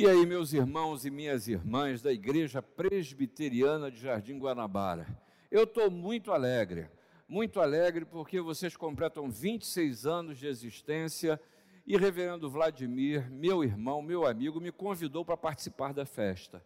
[0.00, 5.08] E aí, meus irmãos e minhas irmãs da Igreja Presbiteriana de Jardim Guanabara,
[5.50, 6.88] eu estou muito alegre,
[7.28, 11.40] muito alegre porque vocês completam 26 anos de existência
[11.84, 16.64] e Reverendo Vladimir, meu irmão, meu amigo, me convidou para participar da festa.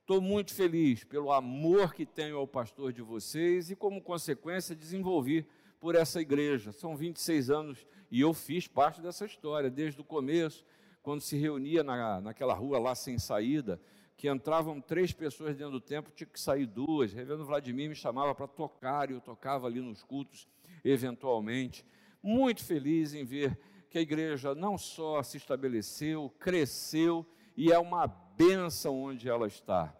[0.00, 5.46] Estou muito feliz pelo amor que tenho ao pastor de vocês e, como consequência, desenvolvi
[5.78, 6.72] por essa igreja.
[6.72, 10.64] São 26 anos e eu fiz parte dessa história desde o começo
[11.02, 13.80] quando se reunia na, naquela rua lá sem saída,
[14.16, 17.12] que entravam três pessoas dentro do templo, tinha que sair duas.
[17.12, 20.46] O reverendo Vladimir me chamava para tocar e eu tocava ali nos cultos,
[20.84, 21.86] eventualmente.
[22.22, 23.58] Muito feliz em ver
[23.88, 29.94] que a igreja não só se estabeleceu, cresceu e é uma bênção onde ela está.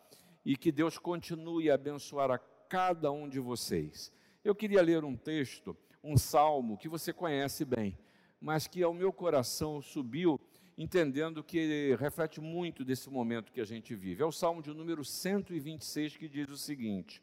[0.45, 4.13] E que Deus continue a abençoar a cada um de vocês.
[4.45, 7.99] Eu queria ler um texto, um salmo que você conhece bem,
[8.41, 10.41] mas que ao meu coração subiu
[10.83, 14.23] entendendo que reflete muito desse momento que a gente vive.
[14.23, 17.23] É o Salmo de número 126 que diz o seguinte: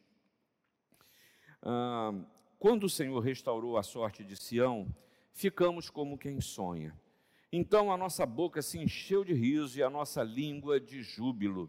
[1.63, 2.13] ah,
[2.59, 4.87] Quando o Senhor restaurou a sorte de Sião,
[5.33, 6.95] ficamos como quem sonha.
[7.51, 11.67] Então a nossa boca se encheu de riso e a nossa língua de júbilo.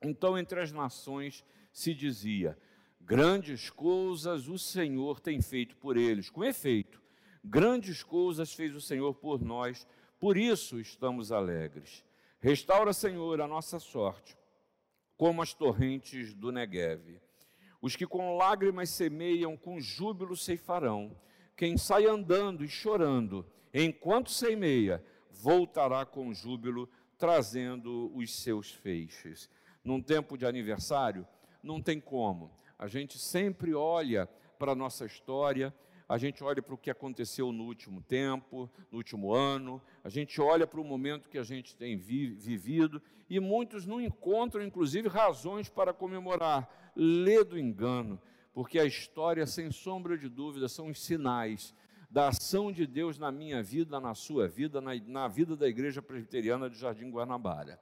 [0.00, 2.56] Então entre as nações se dizia:
[3.00, 6.30] Grandes coisas o Senhor tem feito por eles.
[6.30, 7.02] Com efeito,
[7.42, 9.84] grandes coisas fez o Senhor por nós
[10.18, 12.04] por isso estamos alegres.
[12.40, 14.36] Restaura, Senhor, a nossa sorte,
[15.16, 17.20] como as torrentes do Negueve.
[17.80, 21.16] Os que com lágrimas semeiam, com júbilo ceifarão.
[21.56, 29.48] Quem sai andando e chorando, enquanto semeia, voltará com júbilo, trazendo os seus feixes.
[29.82, 31.26] Num tempo de aniversário,
[31.62, 32.50] não tem como.
[32.78, 35.74] A gente sempre olha para a nossa história
[36.08, 40.40] a gente olha para o que aconteceu no último tempo, no último ano, a gente
[40.40, 45.06] olha para o momento que a gente tem vi vivido, e muitos não encontram, inclusive,
[45.06, 46.92] razões para comemorar.
[46.96, 48.18] Lê do engano,
[48.54, 51.74] porque a história, sem sombra de dúvida, são os sinais
[52.10, 56.00] da ação de Deus na minha vida, na sua vida, na, na vida da Igreja
[56.00, 57.78] Presbiteriana de Jardim Guanabara.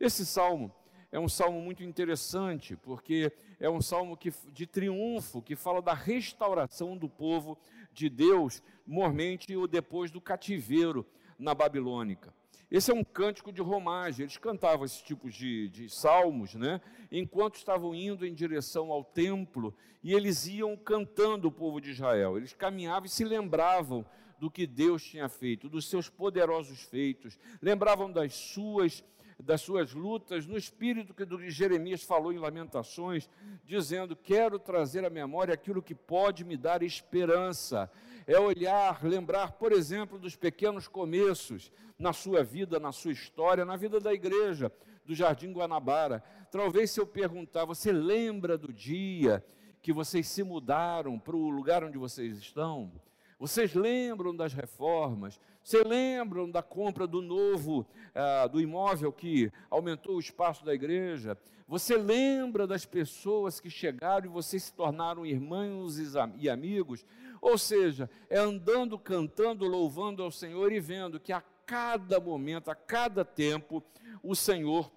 [0.00, 0.74] Esse salmo
[1.12, 5.92] é um salmo muito interessante, porque é um salmo que, de triunfo, que fala da
[5.92, 7.58] restauração do povo
[7.92, 11.04] de Deus, mormente ou depois do cativeiro
[11.38, 12.32] na Babilônica.
[12.70, 16.80] Esse é um cântico de romagem, eles cantavam esse tipo de, de salmos, né?
[17.10, 22.36] enquanto estavam indo em direção ao templo, e eles iam cantando o povo de Israel,
[22.36, 24.06] eles caminhavam e se lembravam
[24.38, 29.04] do que Deus tinha feito, dos seus poderosos feitos, lembravam das suas
[29.42, 33.28] das suas lutas, no espírito que Jeremias falou em Lamentações,
[33.64, 37.90] dizendo: Quero trazer à memória aquilo que pode me dar esperança.
[38.26, 43.76] É olhar, lembrar, por exemplo, dos pequenos começos na sua vida, na sua história, na
[43.76, 44.70] vida da igreja
[45.04, 46.22] do Jardim Guanabara.
[46.50, 49.44] Talvez se eu perguntar, você lembra do dia
[49.82, 52.92] que vocês se mudaram para o lugar onde vocês estão?
[53.40, 55.40] Vocês lembram das reformas?
[55.64, 61.38] Vocês lembram da compra do novo, ah, do imóvel que aumentou o espaço da igreja?
[61.66, 65.96] Você lembra das pessoas que chegaram e vocês se tornaram irmãos
[66.36, 67.02] e amigos?
[67.40, 72.74] Ou seja, é andando, cantando, louvando ao Senhor e vendo que a cada momento, a
[72.74, 73.82] cada tempo,
[74.22, 74.92] o Senhor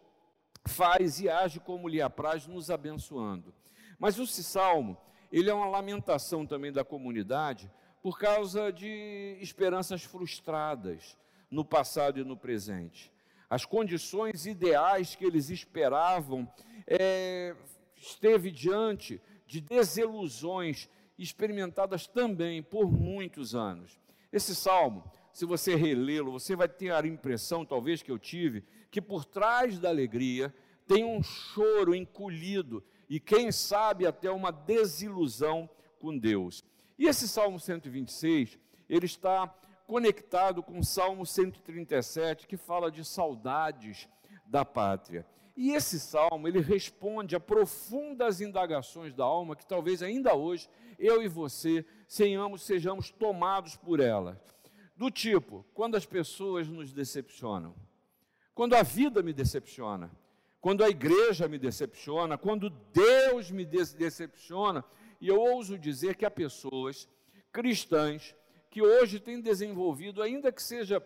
[0.66, 3.54] faz e age como lhe apraz, nos abençoando.
[3.98, 4.98] Mas o salmo,
[5.31, 7.72] ele é uma lamentação também da comunidade,
[8.03, 11.18] por causa de esperanças frustradas
[11.50, 13.09] no passado e no presente.
[13.50, 16.46] As condições ideais que eles esperavam
[16.86, 17.56] é,
[17.96, 23.97] esteve diante de desilusões experimentadas também por muitos anos.
[24.34, 29.02] Esse salmo, se você relê-lo, você vai ter a impressão, talvez que eu tive, que
[29.02, 30.53] por trás da alegria
[30.86, 35.69] tem um choro encolhido e, quem sabe, até uma desilusão
[36.00, 36.66] com Deus.
[37.03, 39.53] E esse Salmo 126, ele está
[39.86, 44.08] conectado com o Salmo 137, que fala de saudades
[44.46, 45.27] da pátria.
[45.54, 51.22] E esse salmo, ele responde a profundas indagações da alma que talvez ainda hoje eu
[51.22, 54.38] e você sejamos, sejamos tomados por elas.
[54.95, 57.75] Do tipo, quando as pessoas nos decepcionam,
[58.56, 60.10] quando a vida me decepciona,
[60.62, 64.86] quando a igreja me decepciona, quando Deus me decepciona,
[65.24, 67.08] e eu ouso dizer que há pessoas
[67.50, 68.36] cristãs
[68.70, 71.02] que hoje têm desenvolvido, ainda que seja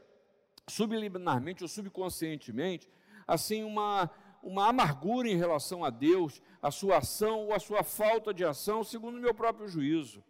[0.67, 2.89] subliminarmente ou subconscientemente,
[3.27, 4.09] assim uma
[4.41, 8.83] uma amargura em relação a Deus, a sua ação ou a sua falta de ação,
[8.83, 10.23] segundo o meu próprio juízo.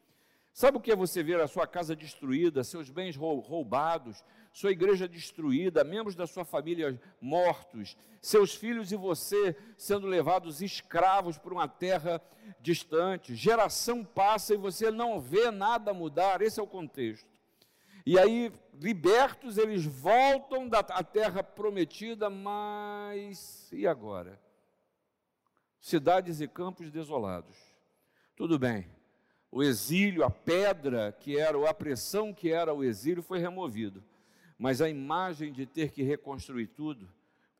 [0.58, 5.08] Sabe o que é você ver a sua casa destruída, seus bens roubados, sua igreja
[5.08, 11.68] destruída, membros da sua família mortos, seus filhos e você sendo levados escravos por uma
[11.68, 12.20] terra
[12.60, 13.36] distante?
[13.36, 17.30] Geração passa e você não vê nada mudar, esse é o contexto.
[18.04, 18.52] E aí,
[18.82, 24.42] libertos, eles voltam da terra prometida, mas e agora?
[25.80, 27.56] Cidades e campos desolados.
[28.36, 28.97] Tudo bem
[29.52, 34.04] o exílio, a pedra que era, a pressão que era o exílio foi removido.
[34.58, 37.08] Mas a imagem de ter que reconstruir tudo,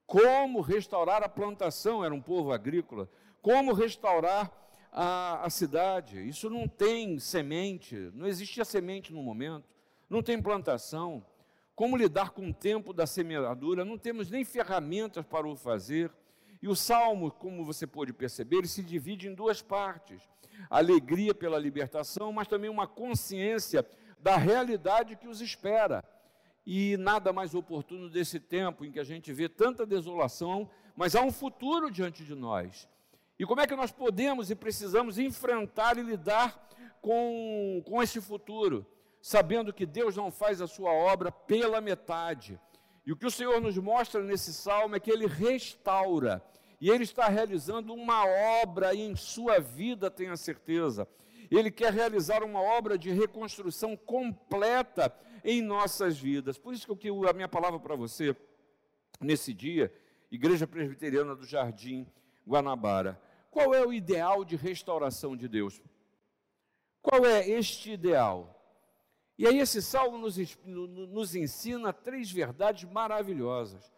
[0.06, 3.10] como restaurar a plantação, era um povo agrícola,
[3.42, 4.52] como restaurar
[4.92, 6.28] a, a cidade.
[6.28, 9.66] Isso não tem semente, não existia semente no momento,
[10.10, 11.24] não tem plantação.
[11.76, 16.12] Como lidar com o tempo da semeadura, não temos nem ferramentas para o fazer.
[16.62, 20.22] E o salmo, como você pode perceber, se divide em duas partes
[20.70, 23.86] alegria pela libertação, mas também uma consciência
[24.20, 26.04] da realidade que os espera.
[26.66, 31.22] E nada mais oportuno desse tempo em que a gente vê tanta desolação, mas há
[31.22, 32.88] um futuro diante de nós.
[33.40, 36.68] E como é que nós podemos e precisamos enfrentar e lidar
[37.02, 38.86] com, com esse futuro,
[39.22, 42.60] sabendo que Deus não faz a sua obra pela metade?
[43.08, 46.44] E o que o Senhor nos mostra nesse salmo é que Ele restaura,
[46.82, 48.26] e Ele está realizando uma
[48.62, 51.08] obra em sua vida, tenha certeza.
[51.50, 56.58] Ele quer realizar uma obra de reconstrução completa em nossas vidas.
[56.58, 58.36] Por isso que eu, a minha palavra para você,
[59.22, 59.90] nesse dia,
[60.30, 62.06] Igreja Presbiteriana do Jardim
[62.46, 63.18] Guanabara.
[63.50, 65.82] Qual é o ideal de restauração de Deus?
[67.02, 68.57] Qual é este ideal?
[69.38, 73.92] E aí, esse salmo nos, nos ensina três verdades maravilhosas.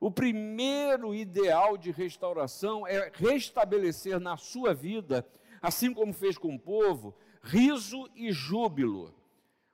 [0.00, 5.26] O primeiro ideal de restauração é restabelecer na sua vida,
[5.60, 9.14] assim como fez com o povo, riso e júbilo.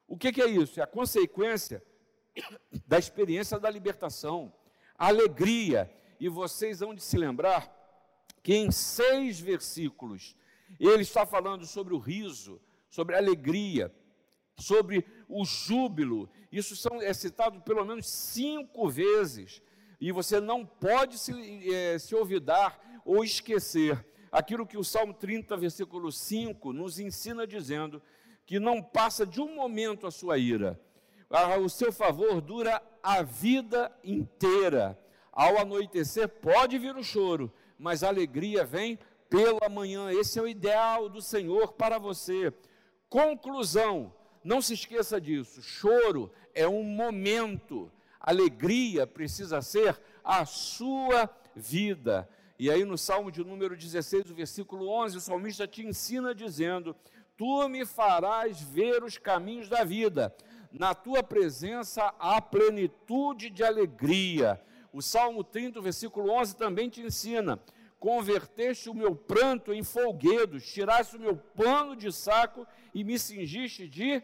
[0.06, 0.80] O que, que é isso?
[0.80, 1.82] É a consequência
[2.86, 4.52] da experiência da libertação,
[4.98, 5.90] alegria.
[6.20, 7.72] E vocês vão de se lembrar
[8.42, 10.36] que em seis versículos
[10.78, 12.60] ele está falando sobre o riso,
[12.90, 13.94] sobre a alegria,
[14.56, 16.28] sobre o júbilo.
[16.50, 19.62] Isso são, é citado pelo menos cinco vezes
[20.00, 25.56] e você não pode se, é, se olvidar ou esquecer aquilo que o Salmo 30,
[25.56, 28.02] versículo 5, nos ensina dizendo
[28.44, 30.78] que não passa de um momento a sua ira.
[31.62, 34.98] O seu favor dura a vida inteira.
[35.32, 38.98] Ao anoitecer pode vir o choro, mas a alegria vem
[39.28, 40.10] pela manhã.
[40.12, 42.52] Esse é o ideal do Senhor para você.
[43.08, 44.14] Conclusão:
[44.46, 45.60] não se esqueça disso.
[45.60, 47.90] Choro é um momento
[48.20, 52.28] alegria precisa ser a sua vida.
[52.58, 56.96] E aí no Salmo de número 16, o versículo 11, o salmista te ensina dizendo:
[57.36, 60.34] Tu me farás ver os caminhos da vida,
[60.72, 64.60] na tua presença há plenitude de alegria.
[64.92, 67.60] O Salmo 30, versículo 11 também te ensina:
[67.98, 73.88] Converteste o meu pranto em folguedos, tiraste o meu pano de saco e me cingiste
[73.88, 74.22] de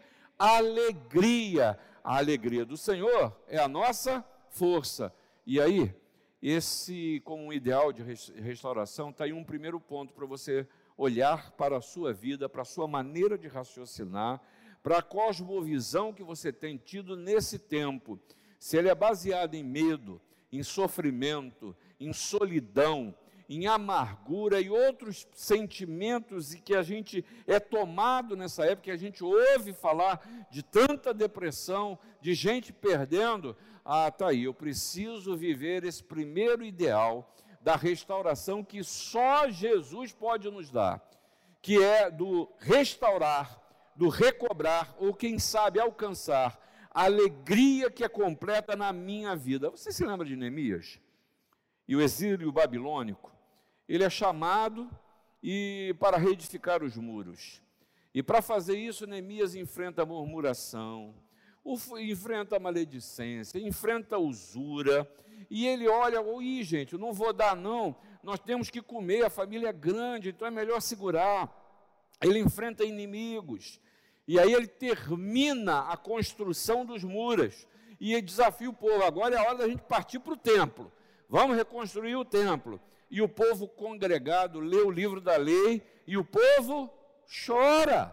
[0.49, 5.13] alegria a alegria do Senhor é a nossa força.
[5.45, 5.95] E aí,
[6.41, 8.03] esse, como um ideal de
[8.41, 10.67] restauração, está aí um primeiro ponto para você
[10.97, 14.41] olhar para a sua vida, para a sua maneira de raciocinar,
[14.83, 18.19] para a cosmovisão que você tem tido nesse tempo.
[18.59, 23.15] Se ele é baseado em medo, em sofrimento, em solidão,
[23.55, 28.97] em amargura e outros sentimentos e que a gente é tomado nessa época, que a
[28.97, 33.55] gente ouve falar de tanta depressão, de gente perdendo.
[33.85, 40.49] Ah, tá aí, eu preciso viver esse primeiro ideal da restauração que só Jesus pode
[40.49, 41.01] nos dar,
[41.61, 43.61] que é do restaurar,
[43.95, 49.69] do recobrar ou quem sabe alcançar a alegria que é completa na minha vida.
[49.69, 50.99] Você se lembra de Neemias?
[51.87, 53.32] E o exílio babilônico?
[53.87, 54.89] Ele é chamado
[55.41, 57.61] e para reedificar os muros.
[58.13, 61.15] E para fazer isso, Neemias enfrenta a murmuração,
[61.99, 65.09] enfrenta a maledicência, enfrenta a usura,
[65.49, 69.69] e ele olha, oi gente, não vou dar não, nós temos que comer, a família
[69.69, 71.61] é grande, então é melhor segurar.
[72.21, 73.81] Ele enfrenta inimigos,
[74.27, 77.67] e aí ele termina a construção dos muros,
[77.99, 80.91] e ele desafia o povo, agora é a hora da gente partir para o templo,
[81.27, 82.79] vamos reconstruir o templo
[83.13, 86.89] e o povo congregado lê o livro da lei e o povo
[87.45, 88.11] chora.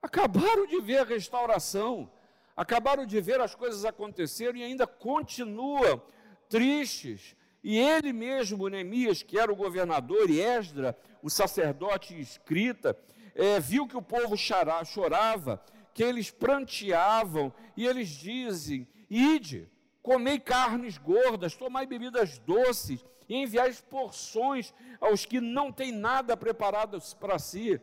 [0.00, 2.08] Acabaram de ver a restauração,
[2.56, 6.00] acabaram de ver as coisas acontecerem e ainda continuam
[6.48, 7.34] tristes.
[7.64, 12.96] E ele mesmo, Neemias, que era o governador, e Esdra, o sacerdote escrita,
[13.34, 15.60] é, viu que o povo chorava,
[15.92, 19.68] que eles pranteavam, e eles dizem: Ide,
[20.00, 27.00] comei carnes gordas, tomai bebidas doces, e enviai porções aos que não têm nada preparado
[27.20, 27.80] para si,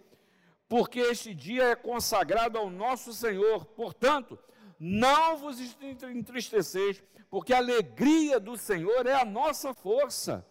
[0.68, 3.64] porque este dia é consagrado ao nosso Senhor.
[3.66, 4.38] Portanto,
[4.78, 5.58] não vos
[6.04, 10.46] entristeceis, porque a alegria do Senhor é a nossa força.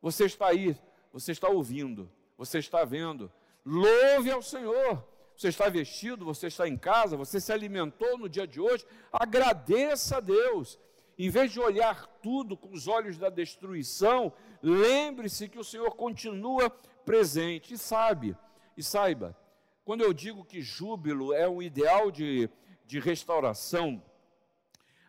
[0.00, 0.76] Você está aí,
[1.12, 3.30] você está ouvindo, você está vendo.
[3.66, 5.04] Louve ao Senhor.
[5.36, 8.86] Você está vestido, você está em casa, você se alimentou no dia de hoje.
[9.12, 10.78] Agradeça a Deus.
[11.22, 16.68] Em vez de olhar tudo com os olhos da destruição, lembre-se que o Senhor continua
[16.68, 18.36] presente e sabe,
[18.76, 19.38] e saiba,
[19.84, 22.50] quando eu digo que júbilo é um ideal de,
[22.84, 24.02] de restauração,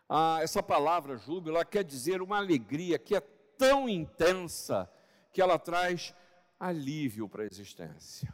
[0.07, 3.21] ah, essa palavra júbilo quer dizer uma alegria que é
[3.57, 4.87] tão intensa
[5.31, 6.13] que ela traz
[6.59, 8.31] alívio para a existência.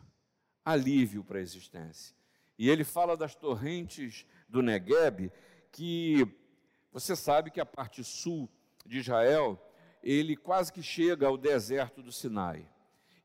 [0.66, 2.14] Alívio para a existência.
[2.58, 5.32] E ele fala das torrentes do Negueb,
[5.72, 6.28] que
[6.92, 8.50] você sabe que a parte sul
[8.86, 9.60] de Israel,
[10.02, 12.68] ele quase que chega ao deserto do Sinai.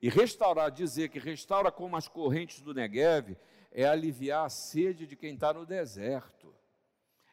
[0.02, 3.36] E restaurar, dizer que restaura como as correntes do Negev,
[3.72, 6.54] é aliviar a sede de quem está no deserto,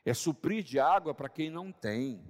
[0.05, 2.23] é suprir de água para quem não tem.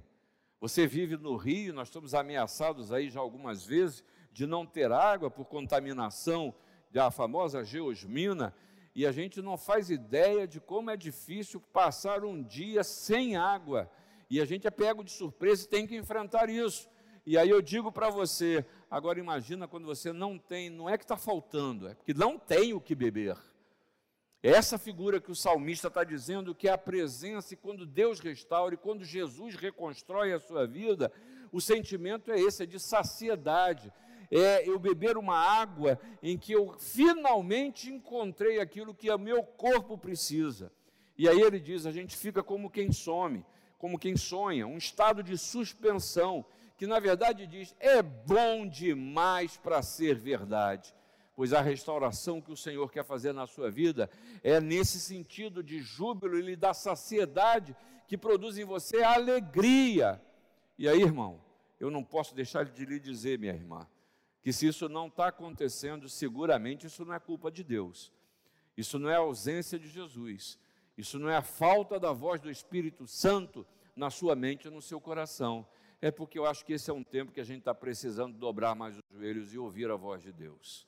[0.59, 5.29] Você vive no Rio, nós estamos ameaçados aí já algumas vezes de não ter água
[5.29, 6.53] por contaminação
[6.91, 8.53] da famosa geosmina,
[8.93, 13.89] e a gente não faz ideia de como é difícil passar um dia sem água.
[14.29, 16.89] E a gente é pego de surpresa e tem que enfrentar isso.
[17.25, 21.03] E aí eu digo para você, agora imagina quando você não tem, não é que
[21.03, 23.37] está faltando, é porque não tem o que beber.
[24.43, 28.19] É essa figura que o salmista está dizendo que é a presença, e quando Deus
[28.19, 31.11] restaura, e quando Jesus reconstrói a sua vida,
[31.51, 33.93] o sentimento é esse, é de saciedade,
[34.31, 39.97] é eu beber uma água em que eu finalmente encontrei aquilo que o meu corpo
[39.97, 40.71] precisa.
[41.17, 43.45] E aí ele diz: a gente fica como quem some,
[43.77, 46.45] como quem sonha, um estado de suspensão,
[46.77, 50.95] que na verdade diz: é bom demais para ser verdade.
[51.35, 54.09] Pois a restauração que o Senhor quer fazer na sua vida
[54.43, 57.75] é nesse sentido de júbilo e lhe dá saciedade
[58.07, 60.21] que produz em você alegria.
[60.77, 61.41] E aí, irmão,
[61.79, 63.87] eu não posso deixar de lhe dizer, minha irmã,
[64.41, 68.11] que se isso não está acontecendo, seguramente isso não é culpa de Deus,
[68.75, 70.57] isso não é ausência de Jesus,
[70.97, 74.81] isso não é a falta da voz do Espírito Santo na sua mente ou no
[74.81, 75.67] seu coração.
[76.01, 78.73] É porque eu acho que esse é um tempo que a gente está precisando dobrar
[78.73, 80.87] mais os joelhos e ouvir a voz de Deus.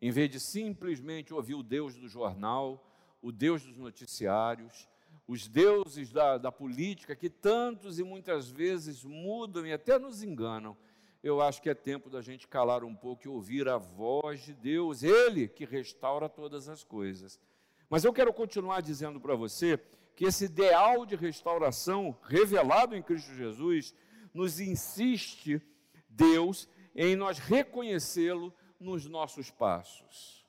[0.00, 2.88] Em vez de simplesmente ouvir o Deus do jornal,
[3.20, 4.88] o Deus dos noticiários,
[5.26, 10.76] os deuses da, da política que tantos e muitas vezes mudam e até nos enganam
[11.24, 14.52] eu acho que é tempo da gente calar um pouco e ouvir a voz de
[14.52, 17.40] Deus, Ele que restaura todas as coisas.
[17.88, 19.80] Mas eu quero continuar dizendo para você
[20.14, 23.94] que esse ideal de restauração revelado em Cristo Jesus
[24.34, 25.62] nos insiste,
[26.10, 30.44] Deus, em nós reconhecê-lo nos nossos passos.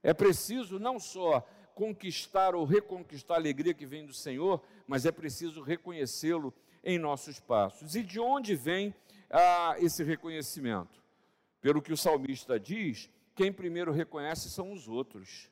[0.00, 1.44] É preciso não só
[1.74, 6.54] conquistar ou reconquistar a alegria que vem do Senhor, mas é preciso reconhecê-lo
[6.84, 7.96] em nossos passos.
[7.96, 8.94] E de onde vem
[9.30, 11.02] ah, esse reconhecimento?
[11.60, 15.50] Pelo que o salmista diz, quem primeiro reconhece são os outros.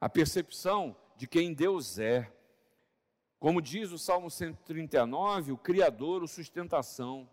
[0.00, 2.32] A percepção de quem Deus é.
[3.38, 7.28] Como diz o Salmo 139, o Criador, o sustentação.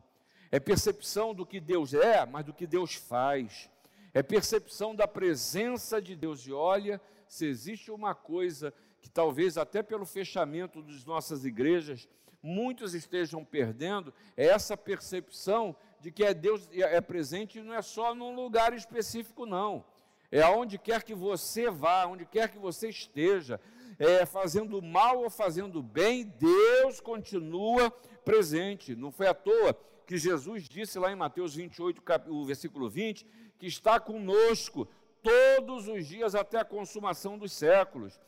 [0.52, 3.70] É percepção do que Deus é, mas do que Deus faz.
[4.14, 6.46] É percepção da presença de Deus.
[6.48, 12.08] E olha, se existe uma coisa que talvez até pelo fechamento das nossas igrejas
[12.42, 17.82] muitos estejam perdendo é essa percepção de que é Deus é presente e não é
[17.82, 19.84] só num lugar específico, não.
[20.32, 23.60] É aonde quer que você vá, onde quer que você esteja,
[23.98, 27.92] é, fazendo mal ou fazendo bem, Deus continua
[28.24, 28.96] presente.
[28.96, 33.26] Não foi à toa que Jesus disse lá em Mateus 28, o versículo 20,
[33.58, 34.88] que está conosco
[35.22, 38.20] todos os dias até a consumação dos séculos.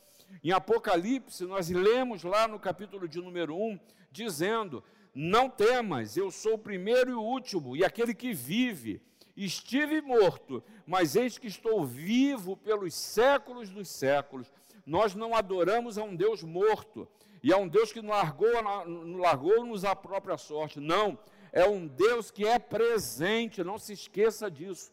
[0.42, 3.78] Em Apocalipse, nós lemos lá no capítulo de número 1,
[4.12, 9.00] dizendo: Não temas, eu sou o primeiro e o último, e aquele que vive.
[9.34, 14.52] Estive morto, mas eis que estou vivo pelos séculos dos séculos.
[14.84, 17.08] Nós não adoramos a um Deus morto,
[17.42, 18.52] e a um Deus que largou,
[19.16, 20.78] largou-nos a própria sorte.
[20.80, 21.18] Não,
[21.50, 24.92] é um Deus que é presente, não se esqueça disso.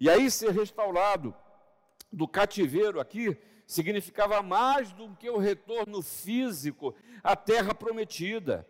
[0.00, 1.34] E aí, ser restaurado
[2.10, 3.36] do cativeiro aqui
[3.68, 8.66] significava mais do que o retorno físico à terra prometida.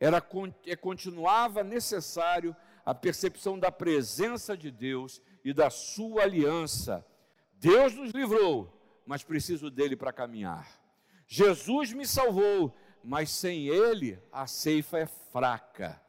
[0.00, 0.26] Era,
[0.66, 7.06] é, continuava necessário a percepção da presença de Deus e da sua aliança.
[7.52, 8.72] Deus nos livrou,
[9.06, 10.80] mas preciso dele para caminhar.
[11.26, 12.74] Jesus me salvou,
[13.04, 16.00] mas sem ele a ceifa é fraca.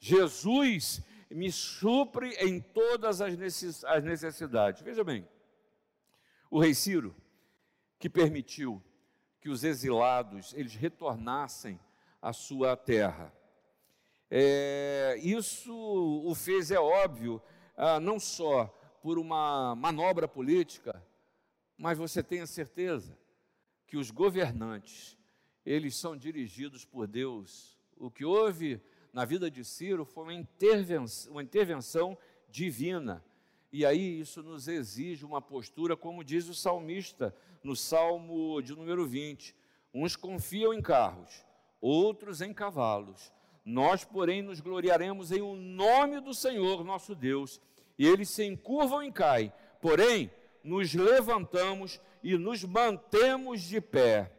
[0.00, 3.36] Jesus me supre em todas as
[4.02, 4.82] necessidades.
[4.82, 5.26] Veja bem,
[6.50, 7.14] o rei Ciro,
[8.00, 8.82] que permitiu
[9.40, 11.78] que os exilados eles retornassem
[12.20, 13.32] à sua terra.
[14.30, 15.74] É, isso
[16.24, 17.42] o fez, é óbvio,
[17.76, 18.66] ah, não só
[19.02, 21.04] por uma manobra política,
[21.76, 23.18] mas você tenha certeza
[23.86, 25.18] que os governantes,
[25.64, 27.78] eles são dirigidos por Deus.
[27.98, 28.80] O que houve
[29.12, 32.16] na vida de Ciro foi uma intervenção, uma intervenção
[32.48, 33.22] divina.
[33.70, 39.06] E aí isso nos exige uma postura, como diz o salmista no Salmo de número
[39.06, 39.54] 20:
[39.92, 41.44] uns confiam em carros,
[41.80, 43.32] outros em cavalos.
[43.64, 47.60] Nós, porém, nos gloriaremos em o nome do Senhor nosso Deus,
[47.98, 50.30] e eles se encurvam e caem, porém,
[50.64, 54.32] nos levantamos e nos mantemos de pé.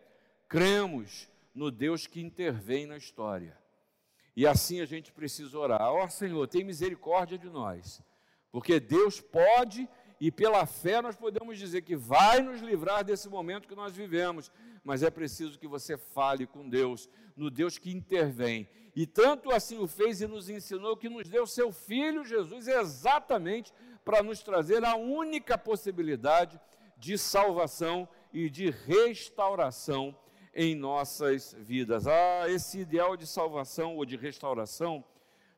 [0.48, 3.58] Cremos no Deus que intervém na história.
[4.36, 5.92] E assim a gente precisa orar.
[5.92, 8.02] Ó oh, Senhor, tem misericórdia de nós
[8.52, 9.88] porque Deus pode
[10.22, 14.52] e pela fé nós podemos dizer que vai nos livrar desse momento que nós vivemos,
[14.84, 18.70] mas é preciso que você fale com Deus, no Deus que intervém.
[18.96, 23.74] E tanto assim o fez e nos ensinou que nos deu seu filho Jesus exatamente
[24.06, 26.62] para nos trazer a única possibilidade
[26.98, 30.16] de salvação e de restauração
[30.54, 32.06] em nossas vidas.
[32.06, 35.04] Ah, esse ideal de salvação ou de restauração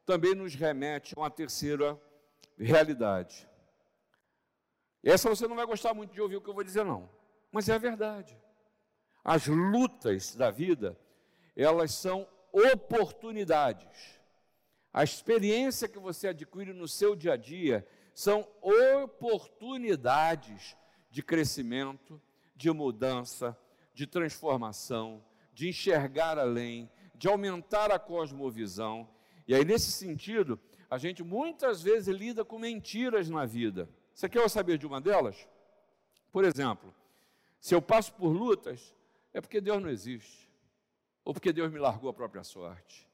[0.05, 1.99] também nos remete a uma terceira
[2.57, 3.45] realidade.
[5.03, 7.09] Essa você não vai gostar muito de ouvir o que eu vou dizer, não.
[7.51, 8.37] Mas é a verdade.
[9.23, 10.97] As lutas da vida,
[11.55, 14.19] elas são oportunidades.
[14.93, 20.77] A experiência que você adquire no seu dia a dia são oportunidades
[21.09, 22.21] de crescimento,
[22.55, 23.57] de mudança,
[23.93, 29.09] de transformação, de enxergar além, de aumentar a cosmovisão.
[29.47, 33.89] E aí, nesse sentido, a gente muitas vezes lida com mentiras na vida.
[34.13, 35.47] Você quer saber de uma delas?
[36.31, 36.93] Por exemplo,
[37.59, 38.95] se eu passo por lutas,
[39.33, 40.49] é porque Deus não existe,
[41.23, 43.07] ou porque Deus me largou a própria sorte.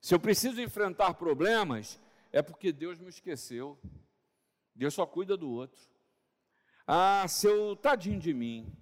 [0.00, 2.00] Se eu preciso enfrentar problemas,
[2.32, 3.78] é porque Deus me esqueceu.
[4.74, 5.80] Deus só cuida do outro.
[6.86, 8.72] Ah, seu tadinho de mim,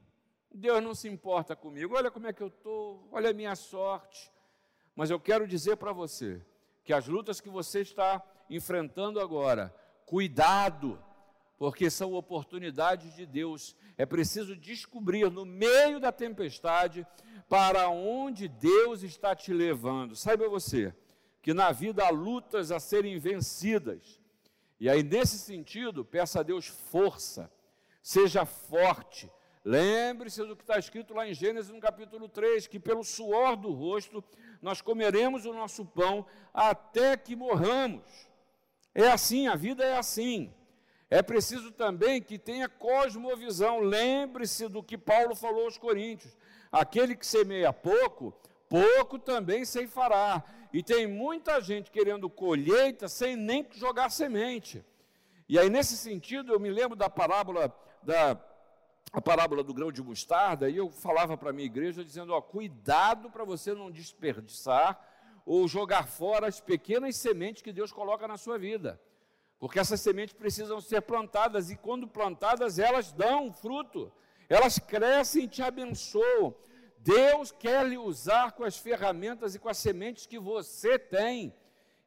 [0.52, 1.96] Deus não se importa comigo.
[1.96, 4.30] Olha como é que eu estou, olha a minha sorte.
[4.94, 6.44] Mas eu quero dizer para você
[6.84, 11.02] que as lutas que você está enfrentando agora, cuidado,
[11.56, 13.74] porque são oportunidades de Deus.
[13.96, 17.06] É preciso descobrir no meio da tempestade
[17.48, 20.16] para onde Deus está te levando.
[20.16, 20.94] Saiba você
[21.40, 24.20] que na vida há lutas a serem vencidas.
[24.80, 27.50] E aí, nesse sentido, peça a Deus força,
[28.02, 29.30] seja forte,
[29.68, 33.72] Lembre-se do que está escrito lá em Gênesis no capítulo 3, que pelo suor do
[33.72, 34.22] rosto
[34.62, 38.28] nós comeremos o nosso pão até que morramos.
[38.94, 40.54] É assim, a vida é assim.
[41.08, 43.80] É preciso também que tenha cosmovisão.
[43.80, 46.36] Lembre-se do que Paulo falou aos Coríntios:
[46.70, 48.34] aquele que semeia pouco,
[48.68, 50.42] pouco também ceifará.
[50.72, 54.84] E tem muita gente querendo colheita sem nem jogar semente.
[55.48, 58.38] E aí, nesse sentido, eu me lembro da parábola da
[59.12, 62.40] a parábola do grão de mostarda, e eu falava para a minha igreja dizendo: ó,
[62.42, 65.00] cuidado para você não desperdiçar
[65.46, 69.00] ou jogar fora as pequenas sementes que Deus coloca na sua vida.
[69.58, 74.12] Porque essas sementes precisam ser plantadas, e quando plantadas, elas dão fruto,
[74.48, 76.54] elas crescem e te abençoam.
[76.98, 81.54] Deus quer lhe usar com as ferramentas e com as sementes que você tem.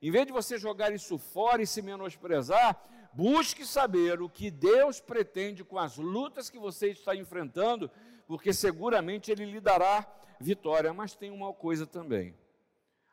[0.02, 2.80] Em vez de você jogar isso fora e se menosprezar,
[3.12, 7.90] Busque saber o que Deus pretende com as lutas que você está enfrentando,
[8.28, 10.08] porque seguramente Ele lhe dará
[10.40, 10.94] vitória.
[10.94, 12.36] Mas tem uma coisa também: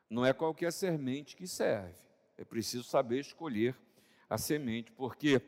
[0.08, 1.94] não é qualquer semente que serve,
[2.36, 3.74] é preciso saber escolher
[4.28, 5.40] a semente, porque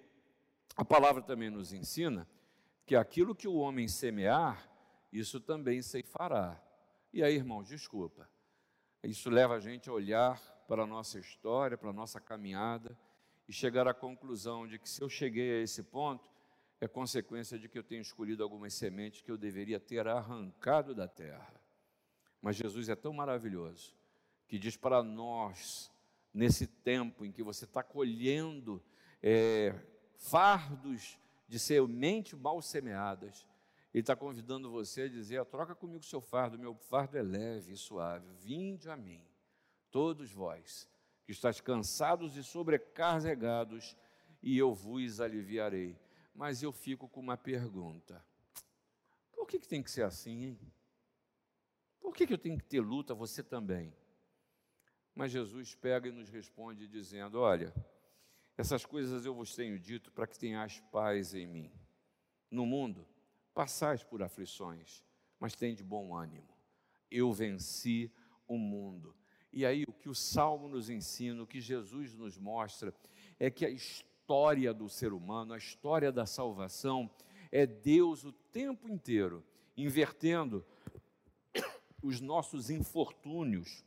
[0.77, 2.29] a palavra também nos ensina
[2.87, 4.69] que aquilo que o homem semear,
[5.13, 6.61] isso também se fará.
[7.13, 8.29] E aí, irmãos, desculpa,
[9.03, 12.97] isso leva a gente a olhar para a nossa história, para a nossa caminhada
[13.49, 16.29] e chegar à conclusão de que se eu cheguei a esse ponto,
[16.81, 21.09] é consequência de que eu tenho escolhido algumas sementes que eu deveria ter arrancado da
[21.09, 21.61] terra.
[22.41, 23.97] Mas Jesus é tão maravilhoso
[24.47, 25.91] que diz para nós,
[26.39, 28.81] nesse tempo em que você está colhendo
[29.21, 29.75] é,
[30.15, 33.45] fardos de sementes mal semeadas,
[33.93, 37.77] Ele está convidando você a dizer: troca comigo seu fardo, meu fardo é leve e
[37.77, 39.21] suave, vinde a mim,
[39.91, 40.89] todos vós
[41.25, 43.97] que estáis cansados e sobrecarregados,
[44.41, 45.99] e eu vos aliviarei.
[46.33, 48.25] mas eu fico com uma pergunta:
[49.33, 50.73] por que, que tem que ser assim, hein?
[52.01, 53.93] Por que, que eu tenho que ter luta, você também?
[55.19, 57.75] Mas Jesus pega e nos responde dizendo: Olha,
[58.57, 61.73] essas coisas eu vos tenho dito para que tenhais paz em mim.
[62.49, 63.05] No mundo,
[63.53, 65.05] passais por aflições,
[65.41, 66.57] mas tem de bom ânimo.
[67.11, 68.13] Eu venci
[68.47, 69.13] o mundo.
[69.53, 72.95] E aí, o que o Salmo nos ensina, o que Jesus nos mostra,
[73.41, 77.11] é que a história do ser humano, a história da salvação,
[77.51, 79.45] é Deus o tempo inteiro
[79.77, 80.65] invertendo
[82.01, 83.85] os nossos infortúnios.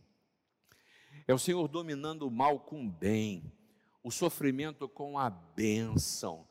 [1.28, 3.52] É o Senhor dominando o mal com o bem,
[4.04, 6.48] o sofrimento com a bênção.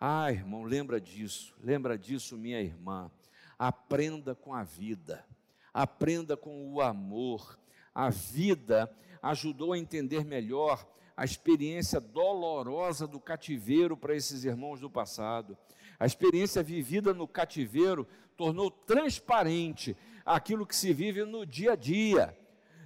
[0.00, 3.10] Ah, irmão, lembra disso, lembra disso, minha irmã.
[3.58, 5.24] Aprenda com a vida,
[5.72, 7.58] aprenda com o amor.
[7.94, 8.90] A vida
[9.22, 15.56] ajudou a entender melhor a experiência dolorosa do cativeiro para esses irmãos do passado.
[15.98, 18.06] A experiência vivida no cativeiro
[18.36, 22.36] tornou transparente aquilo que se vive no dia a dia,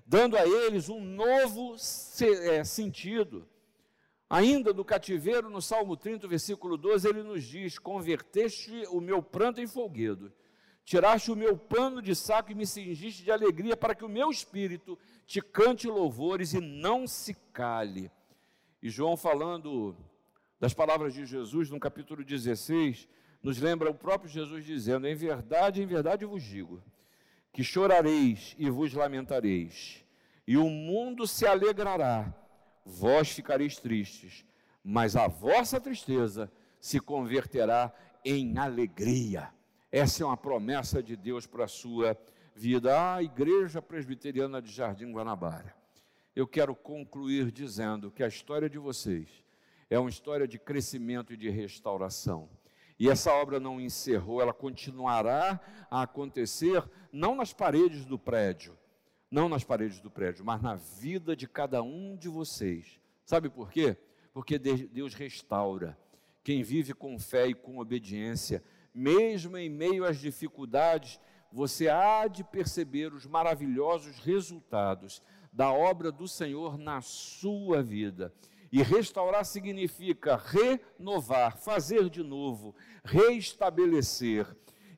[0.08, 1.76] dando a eles um novo
[2.50, 3.46] é, sentido.
[4.28, 9.60] Ainda do cativeiro, no Salmo 30, versículo 12, ele nos diz: Converteste o meu pranto
[9.60, 10.32] em folguedo,
[10.82, 14.30] tiraste o meu pano de saco e me cingiste de alegria, para que o meu
[14.30, 18.10] espírito te cante louvores e não se cale.
[18.82, 19.94] E João, falando
[20.58, 23.08] das palavras de Jesus no capítulo 16,
[23.42, 26.82] nos lembra o próprio Jesus dizendo: Em verdade, em verdade vos digo,
[27.52, 30.04] que chorareis e vos lamentareis,
[30.46, 32.32] e o mundo se alegrará,
[32.84, 34.44] vós ficareis tristes,
[34.82, 37.92] mas a vossa tristeza se converterá
[38.24, 39.52] em alegria.
[39.90, 42.16] Essa é uma promessa de Deus para a sua
[42.54, 43.14] vida.
[43.14, 45.74] A Igreja Presbiteriana de Jardim Guanabara.
[46.34, 49.28] Eu quero concluir dizendo que a história de vocês
[49.90, 52.48] é uma história de crescimento e de restauração.
[52.98, 56.82] E essa obra não encerrou, ela continuará a acontecer,
[57.12, 58.76] não nas paredes do prédio,
[59.30, 62.98] não nas paredes do prédio, mas na vida de cada um de vocês.
[63.24, 63.96] Sabe por quê?
[64.32, 65.98] Porque Deus restaura.
[66.42, 71.20] Quem vive com fé e com obediência, mesmo em meio às dificuldades,
[71.52, 78.32] você há de perceber os maravilhosos resultados da obra do Senhor na sua vida.
[78.70, 84.46] E restaurar significa renovar, fazer de novo, reestabelecer.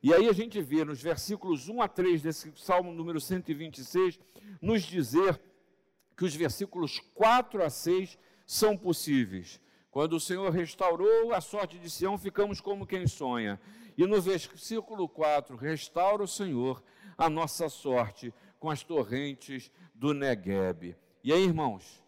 [0.03, 4.19] E aí a gente vê nos versículos 1 a 3 desse Salmo número 126,
[4.61, 5.39] nos dizer
[6.17, 9.61] que os versículos 4 a 6 são possíveis.
[9.91, 13.59] Quando o Senhor restaurou a sorte de Sião, ficamos como quem sonha.
[13.97, 16.81] E no versículo 4, restaura o Senhor
[17.17, 20.95] a nossa sorte com as torrentes do Negueb.
[21.23, 22.00] E aí, irmãos,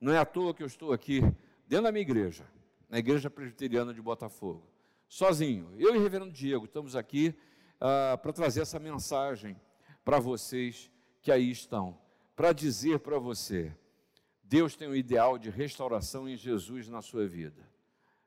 [0.00, 1.20] não é à toa que eu estou aqui,
[1.66, 2.44] dentro da minha igreja,
[2.88, 4.66] na Igreja Presbiteriana de Botafogo,
[5.08, 5.74] sozinho.
[5.78, 7.34] Eu e o Reverendo Diego estamos aqui
[7.80, 9.56] ah, para trazer essa mensagem
[10.04, 11.98] para vocês que aí estão,
[12.34, 13.74] para dizer para você:
[14.42, 17.68] Deus tem um ideal de restauração em Jesus na sua vida.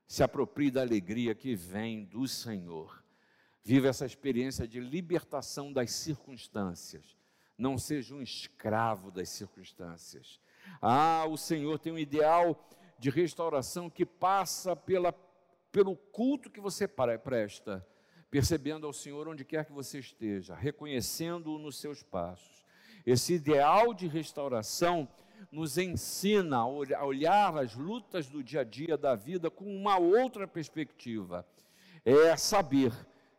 [0.06, 3.02] Se aproprie da alegria que vem do Senhor.
[3.64, 7.16] Viva essa experiência de libertação das circunstâncias.
[7.56, 10.40] Não seja um escravo das circunstâncias.
[10.80, 12.56] Ah, o Senhor tem um ideal
[12.98, 15.12] de restauração que passa pela,
[15.70, 17.86] pelo culto que você presta,
[18.30, 22.64] percebendo ao Senhor onde quer que você esteja, reconhecendo-o nos seus passos.
[23.04, 25.08] Esse ideal de restauração
[25.50, 30.46] nos ensina a olhar as lutas do dia a dia da vida com uma outra
[30.46, 31.46] perspectiva.
[32.04, 32.92] É saber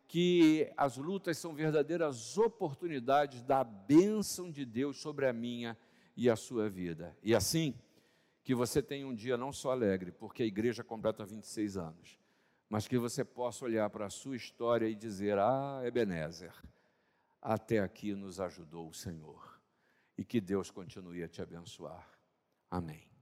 [0.07, 5.77] que as lutas são verdadeiras oportunidades da bênção de Deus sobre a minha
[6.15, 7.15] e a sua vida.
[7.21, 7.73] E assim,
[8.43, 12.19] que você tenha um dia não só alegre, porque a igreja completa 26 anos,
[12.69, 16.53] mas que você possa olhar para a sua história e dizer: Ah, Ebenezer,
[17.41, 19.61] até aqui nos ajudou o Senhor.
[20.17, 22.07] E que Deus continue a te abençoar.
[22.69, 23.12] Amém.